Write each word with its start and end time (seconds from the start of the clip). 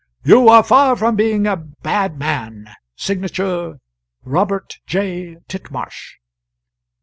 "'You 0.23 0.49
are 0.49 0.63
far 0.63 0.95
from 0.95 1.15
being 1.15 1.45
a 1.45 1.55
bad 1.55 2.17
man' 2.17 2.71
Signature, 2.95 3.75
'Robert 4.23 4.79
J. 4.87 5.35
Titmarsh.'" 5.47 6.15